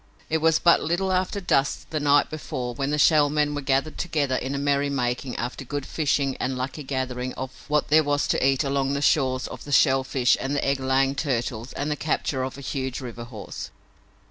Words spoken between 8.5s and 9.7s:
along the shores of